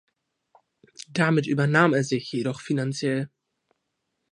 Damit 1.09 1.45
übernahm 1.45 1.93
er 1.93 2.03
sich 2.03 2.31
jedoch 2.31 2.61
finanziell. 2.61 3.29